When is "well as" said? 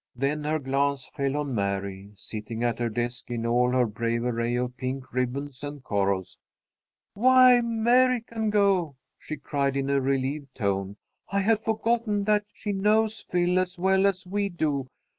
13.77-14.25